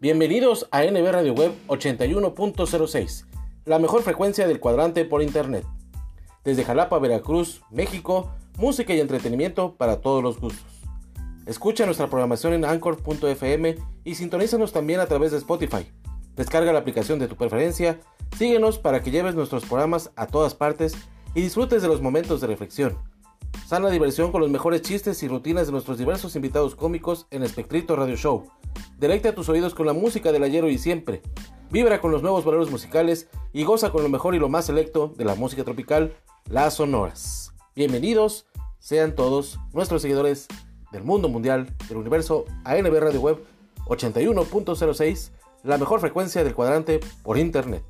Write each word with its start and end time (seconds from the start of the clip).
Bienvenidos 0.00 0.66
a 0.70 0.82
NB 0.82 1.12
Radio 1.12 1.34
Web 1.34 1.52
81.06, 1.66 3.26
la 3.66 3.78
mejor 3.78 4.02
frecuencia 4.02 4.48
del 4.48 4.58
cuadrante 4.58 5.04
por 5.04 5.20
Internet. 5.20 5.66
Desde 6.42 6.64
Jalapa, 6.64 6.98
Veracruz, 6.98 7.60
México, 7.70 8.30
música 8.56 8.94
y 8.94 9.00
entretenimiento 9.00 9.74
para 9.76 10.00
todos 10.00 10.22
los 10.22 10.40
gustos. 10.40 10.64
Escucha 11.44 11.84
nuestra 11.84 12.08
programación 12.08 12.54
en 12.54 12.64
anchor.fm 12.64 13.76
y 14.02 14.14
sintonízanos 14.14 14.72
también 14.72 15.00
a 15.00 15.06
través 15.06 15.32
de 15.32 15.36
Spotify. 15.36 15.92
Descarga 16.34 16.72
la 16.72 16.78
aplicación 16.78 17.18
de 17.18 17.28
tu 17.28 17.36
preferencia, 17.36 18.00
síguenos 18.38 18.78
para 18.78 19.02
que 19.02 19.10
lleves 19.10 19.34
nuestros 19.34 19.66
programas 19.66 20.12
a 20.16 20.26
todas 20.26 20.54
partes 20.54 20.94
y 21.34 21.42
disfrutes 21.42 21.82
de 21.82 21.88
los 21.88 22.00
momentos 22.00 22.40
de 22.40 22.46
reflexión. 22.46 22.96
Sana 23.66 23.90
diversión 23.90 24.32
con 24.32 24.40
los 24.40 24.48
mejores 24.48 24.80
chistes 24.80 25.22
y 25.22 25.28
rutinas 25.28 25.66
de 25.66 25.72
nuestros 25.72 25.98
diversos 25.98 26.36
invitados 26.36 26.74
cómicos 26.74 27.26
en 27.30 27.42
Espectrito 27.42 27.96
Radio 27.96 28.16
Show. 28.16 28.50
Deleite 29.00 29.28
a 29.28 29.34
tus 29.34 29.48
oídos 29.48 29.74
con 29.74 29.86
la 29.86 29.94
música 29.94 30.30
del 30.30 30.42
ayer 30.42 30.62
y 30.66 30.76
siempre. 30.76 31.22
Vibra 31.70 32.02
con 32.02 32.12
los 32.12 32.20
nuevos 32.20 32.44
valores 32.44 32.70
musicales 32.70 33.30
y 33.50 33.64
goza 33.64 33.92
con 33.92 34.02
lo 34.02 34.10
mejor 34.10 34.34
y 34.34 34.38
lo 34.38 34.50
más 34.50 34.66
selecto 34.66 35.14
de 35.16 35.24
la 35.24 35.34
música 35.34 35.64
tropical, 35.64 36.12
las 36.50 36.74
sonoras. 36.74 37.54
Bienvenidos 37.74 38.44
sean 38.78 39.14
todos 39.14 39.58
nuestros 39.72 40.02
seguidores 40.02 40.48
del 40.92 41.02
mundo 41.02 41.30
mundial, 41.30 41.74
del 41.88 41.96
universo 41.96 42.44
ANB 42.64 42.94
Radio 42.94 43.22
Web 43.22 43.38
81.06, 43.86 45.30
la 45.62 45.78
mejor 45.78 46.00
frecuencia 46.00 46.44
del 46.44 46.54
cuadrante 46.54 47.00
por 47.22 47.38
internet. 47.38 47.82